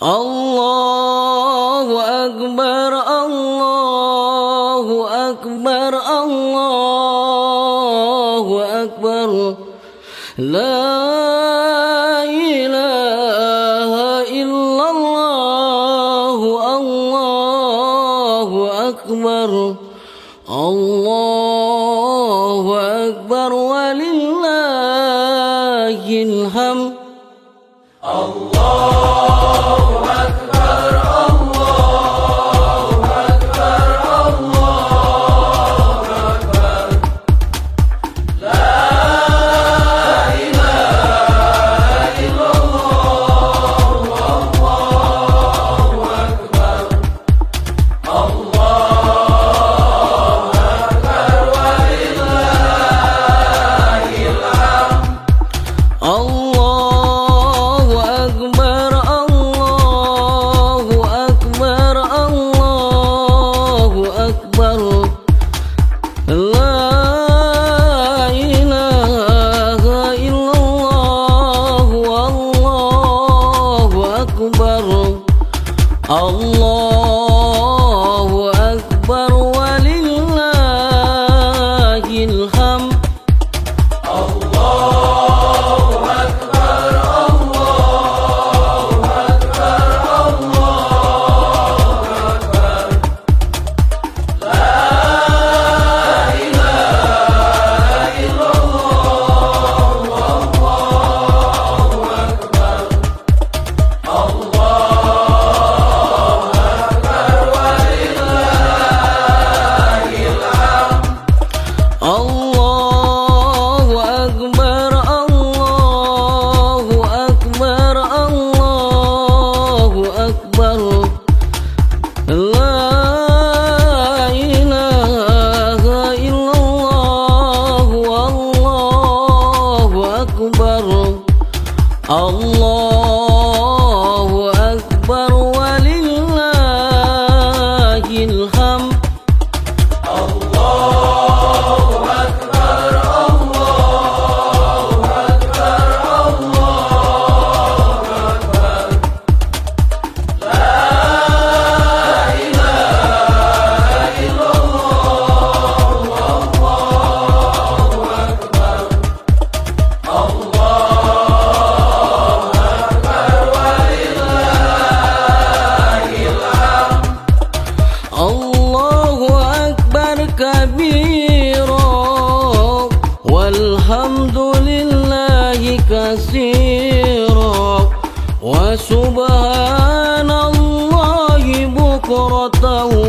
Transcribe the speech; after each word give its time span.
啊！ 0.00 0.93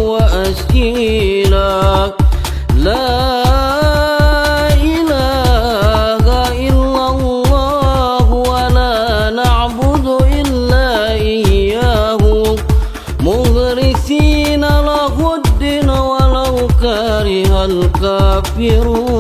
وأسكينا 0.10 1.70
لا 2.86 3.08
إله 4.94 6.26
إلا 6.68 7.06
الله 7.16 8.28
ولا 8.52 8.96
نعبد 9.30 10.06
إلا 10.40 10.90
إياه. 11.12 12.24
مغرسين 13.20 14.64
له 14.90 15.16
الدين 15.36 15.90
ولو 15.90 16.68
كره 16.82 17.66
الكافرون. 17.66 19.15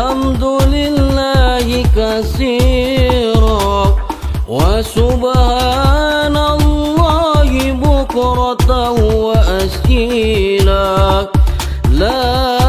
والحمد 0.00 0.44
لله 0.44 1.84
كثيرا 1.96 3.96
وسبحان 4.48 6.36
الله 6.36 7.72
بكرة 7.72 8.90
وأسيلا 9.24 11.28
لا 11.92 12.59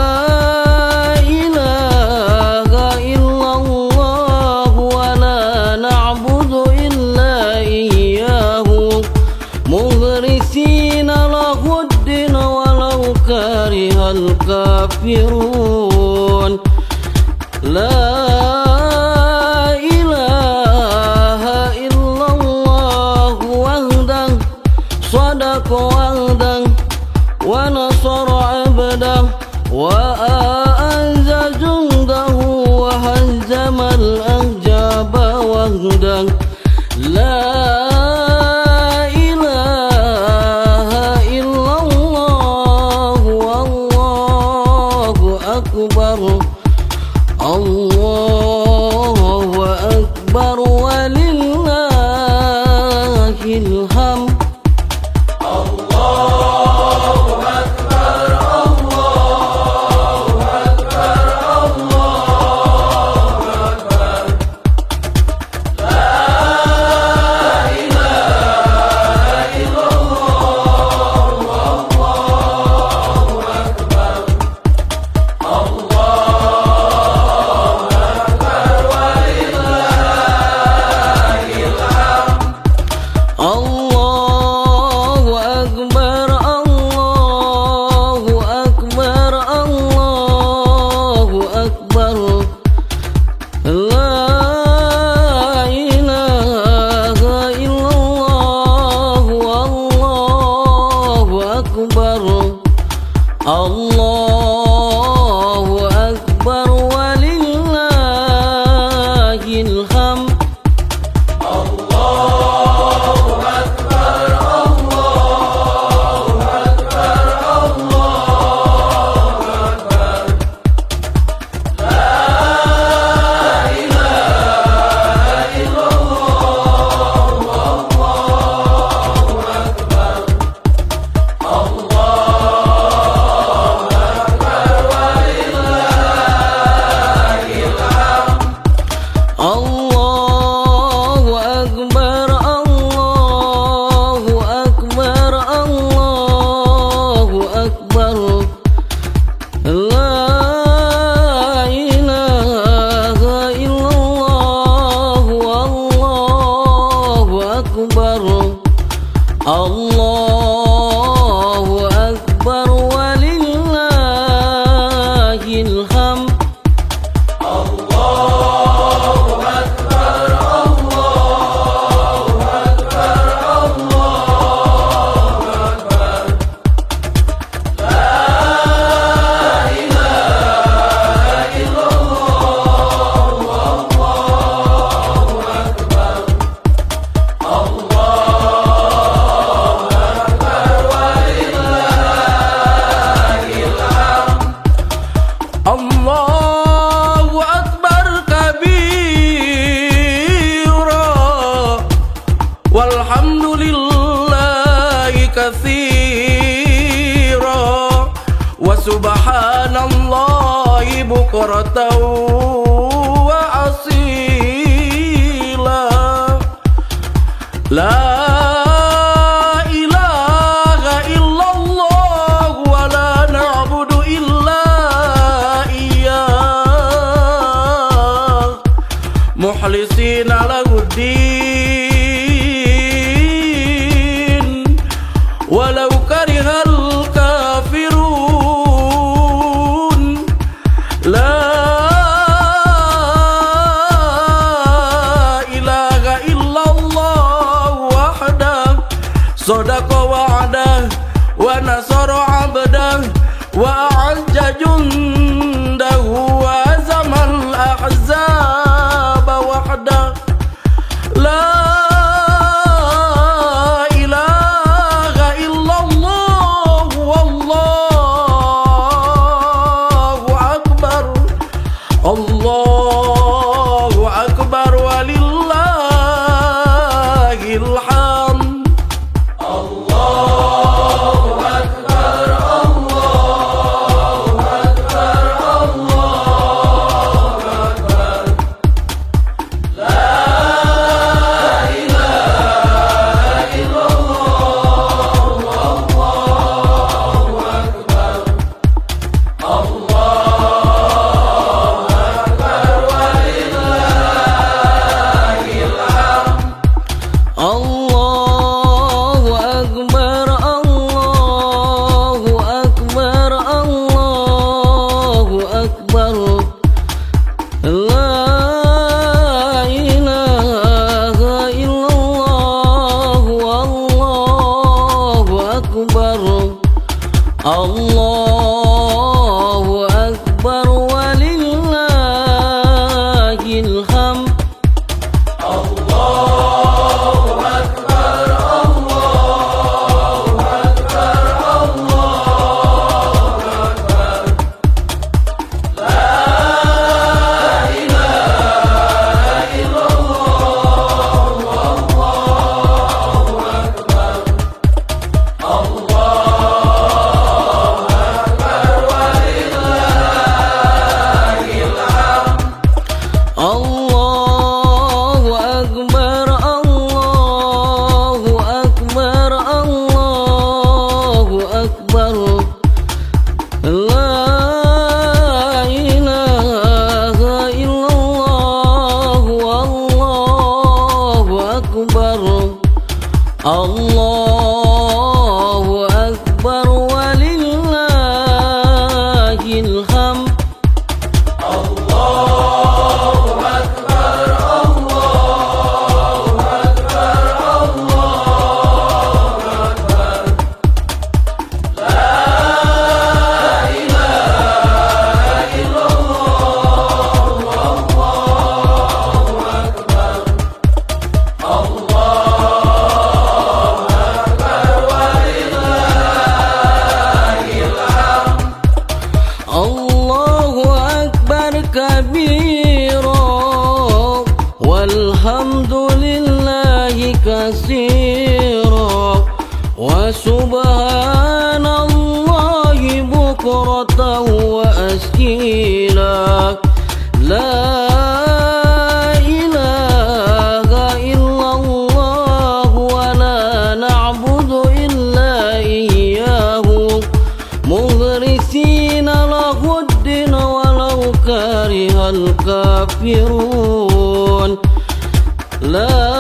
Love. 455.62 456.11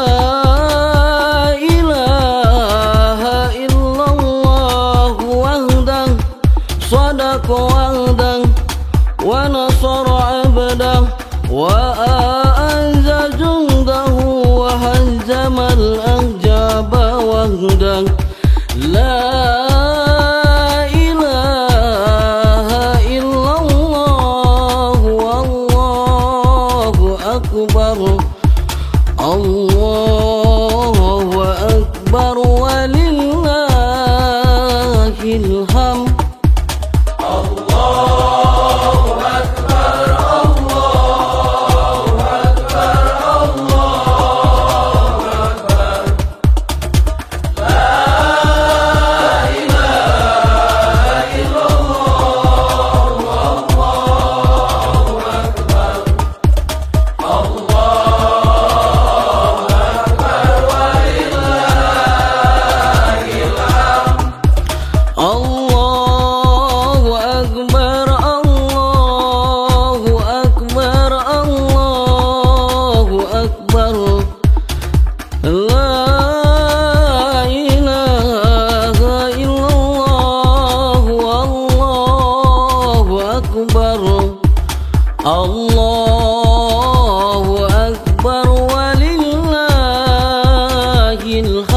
in 91.32 91.56
love. 91.56 91.71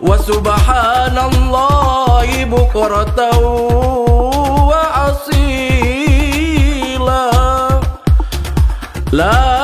Wa 0.00 0.18
subhanallahi 0.18 2.44
bukratan 2.46 3.42
wa 4.70 4.94
asila. 5.10 7.22
La 9.12 9.63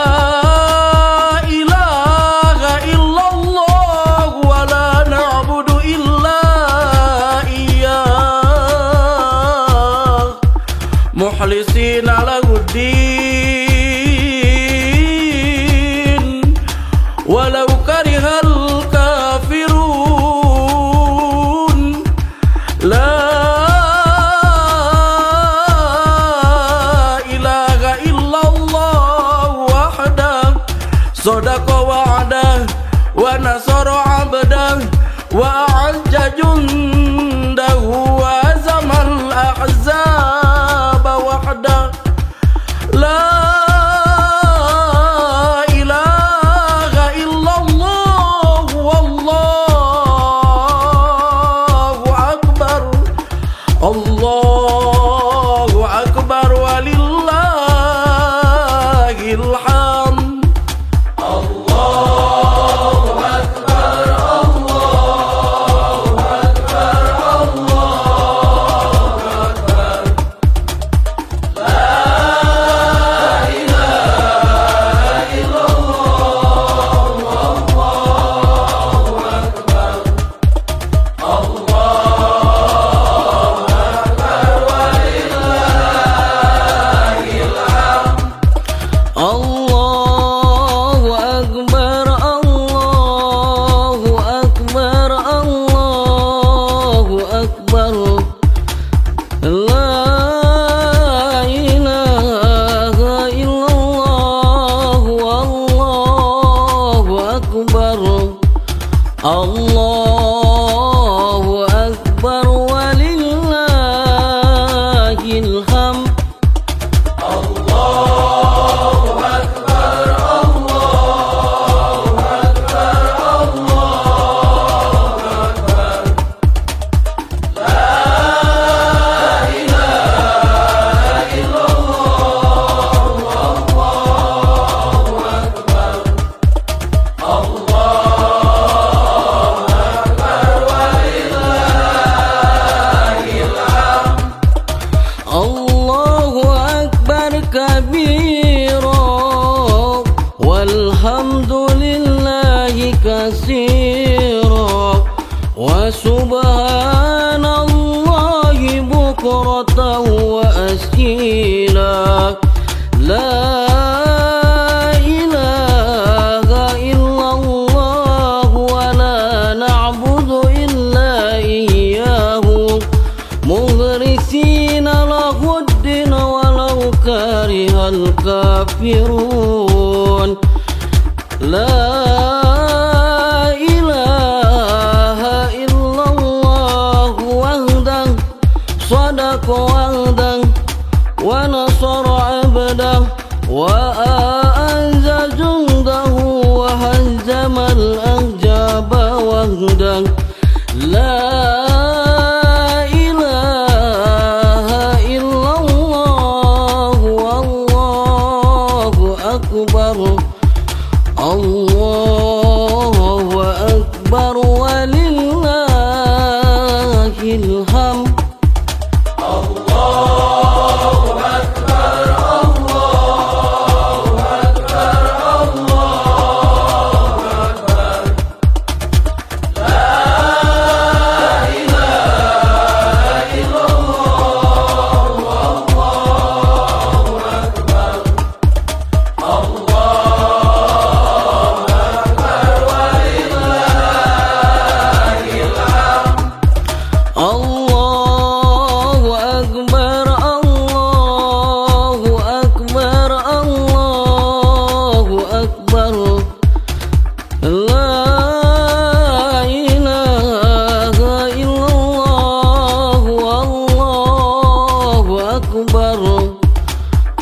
الكافرون 178.91 179.30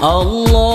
الله 0.03 0.68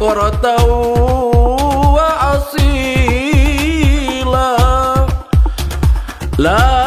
بكرة 0.00 0.64
وأصيلا 1.94 3.26
لا 6.38 6.79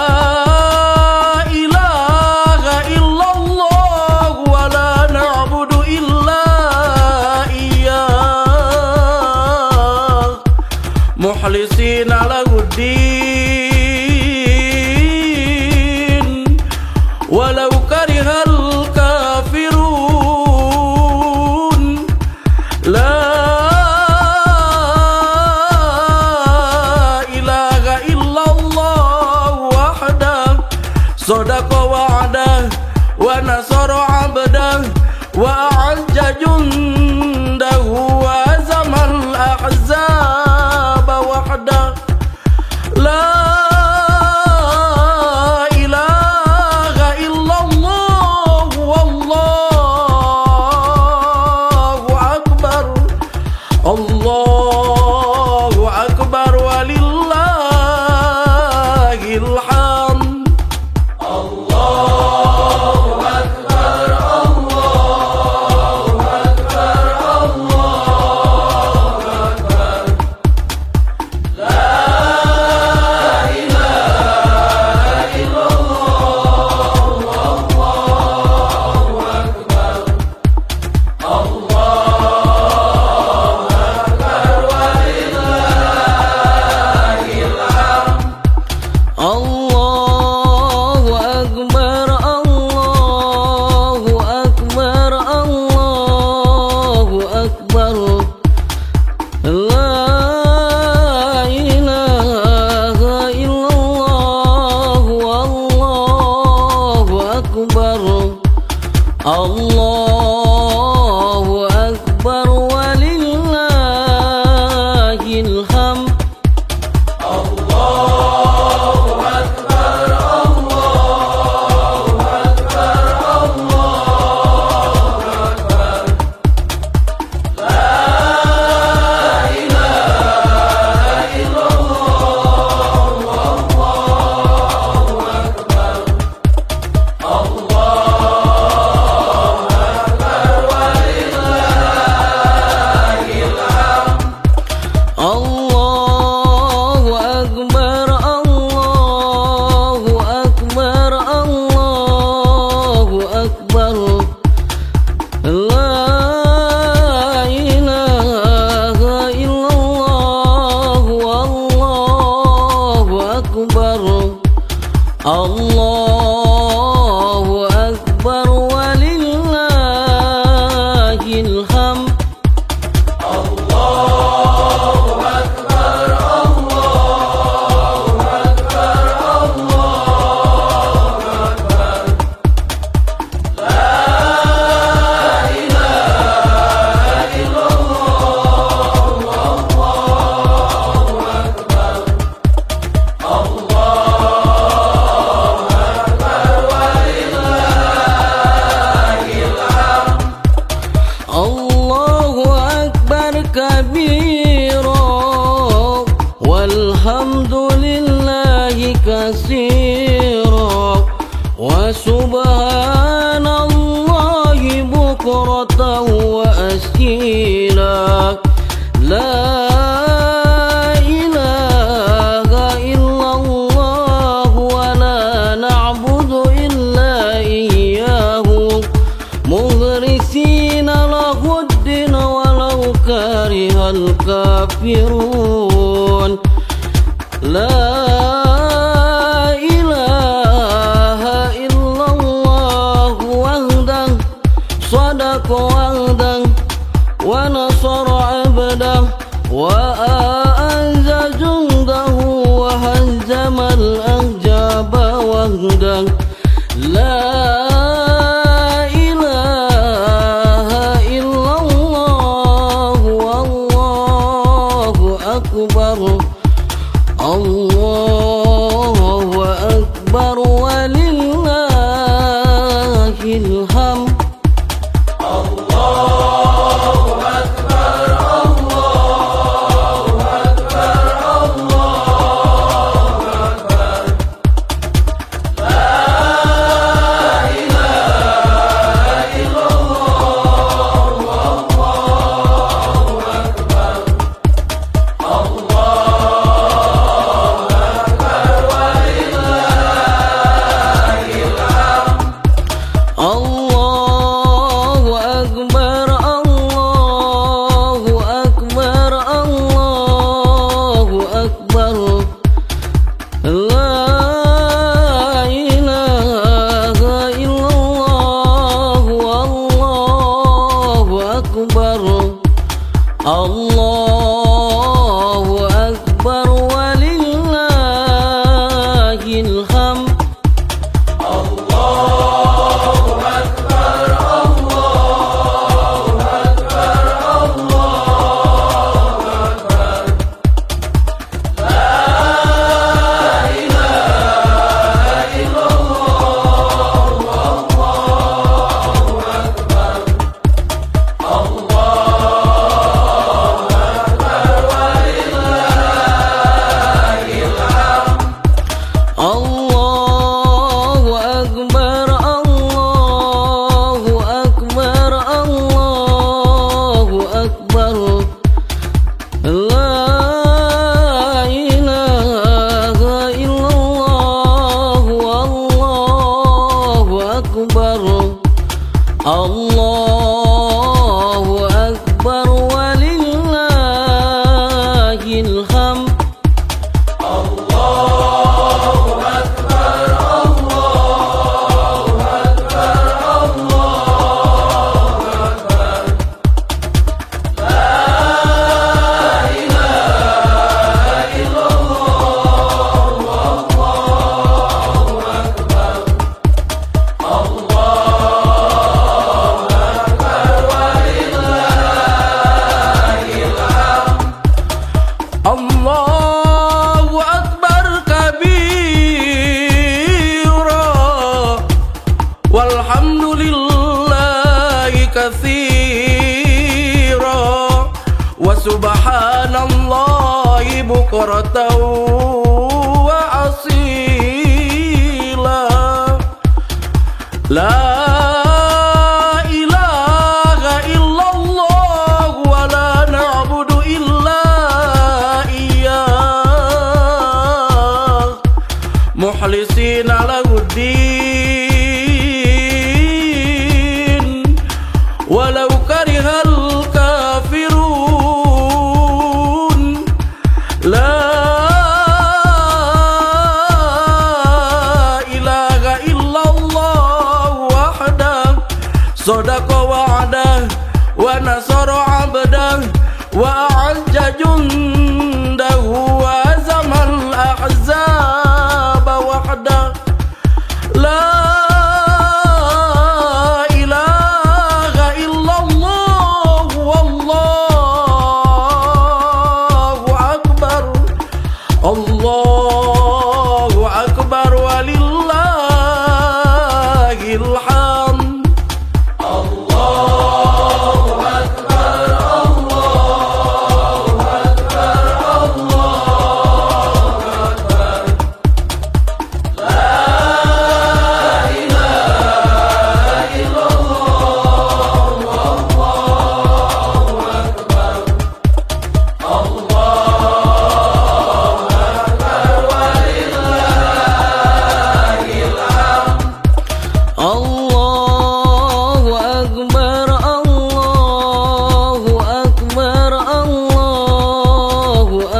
Allah 165.26 166.12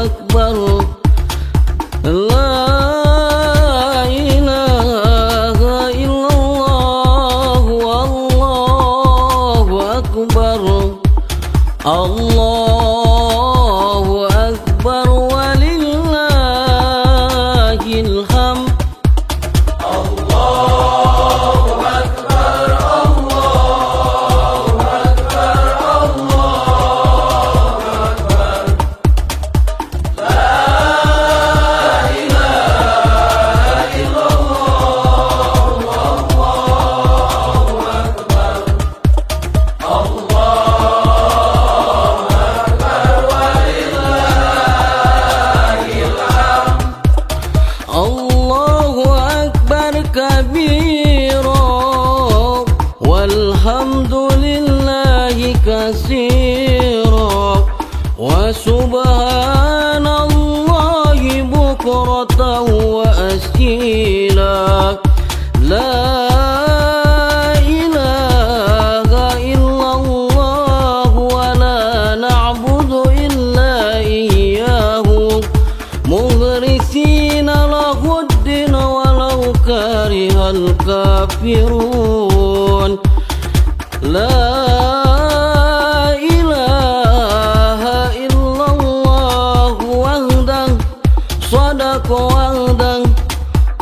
أكبر 0.06 0.73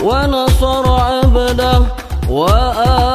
ونصر 0.03 0.85
عبده 0.89 1.81
وأعز 2.29 3.11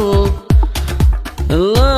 أكبر 0.00 0.30
لا 1.50 1.89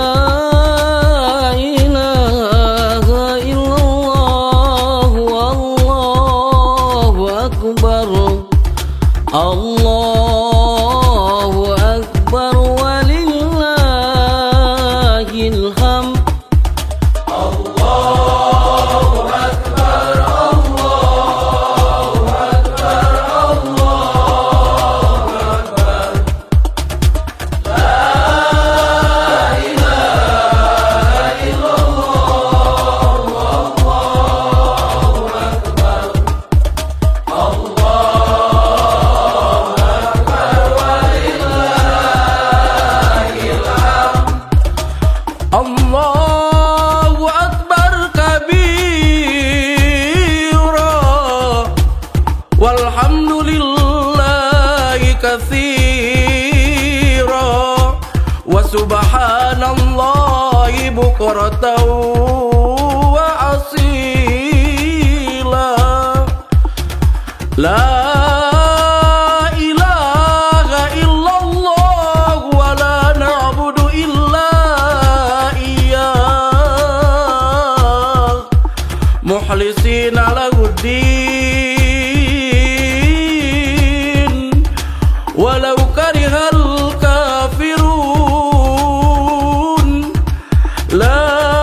Oh. 91.34 91.61